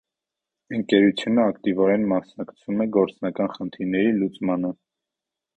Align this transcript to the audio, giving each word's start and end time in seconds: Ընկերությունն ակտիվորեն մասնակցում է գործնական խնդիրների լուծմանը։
Ընկերությունն 0.77 1.41
ակտիվորեն 1.43 2.07
մասնակցում 2.15 2.83
է 2.87 2.89
գործնական 2.97 3.55
խնդիրների 3.59 4.19
լուծմանը։ 4.23 4.77